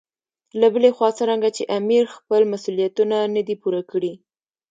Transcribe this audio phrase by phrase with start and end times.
[0.59, 4.13] له بلې خوا څرنګه چې امیر خپل مسولیتونه نه دي پوره کړي.